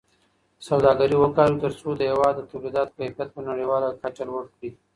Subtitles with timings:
[0.67, 4.69] سوداګري وکاروئ ترڅو د هېواد د تولیداتو کیفیت په نړیواله کچه لوړ کړئ.